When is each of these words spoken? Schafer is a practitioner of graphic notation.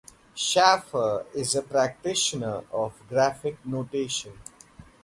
Schafer 0.35 1.27
is 1.35 1.53
a 1.53 1.61
practitioner 1.61 2.63
of 2.73 2.99
graphic 3.07 3.63
notation. 3.63 4.33